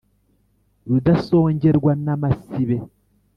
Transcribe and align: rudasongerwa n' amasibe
rudasongerwa 0.89 1.91
n' 2.03 2.07
amasibe 2.13 2.77